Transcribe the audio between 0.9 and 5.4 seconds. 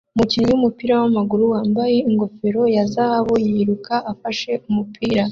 wamaguru wambaye ingofero ya zahabu yiruka afashe umupira